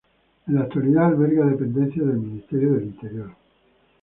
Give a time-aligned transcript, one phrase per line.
[0.47, 3.31] En la actualidad alberga dependencias del Ministerio del Interior.